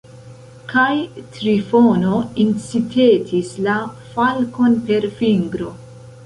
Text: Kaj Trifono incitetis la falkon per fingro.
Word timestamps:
Kaj 0.69 0.93
Trifono 1.35 2.13
incitetis 2.45 3.53
la 3.67 3.77
falkon 4.15 4.81
per 4.89 5.07
fingro. 5.21 5.71